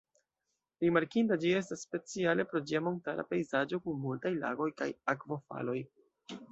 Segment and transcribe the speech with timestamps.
[0.85, 5.81] Rimarkinda ĝi estas speciale pro ĝia montara pejzaĝo kun multaj lagoj kaj akvofaloj.